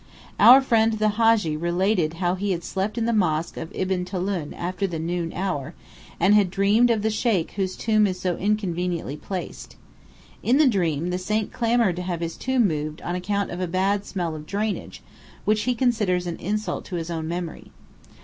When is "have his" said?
12.01-12.35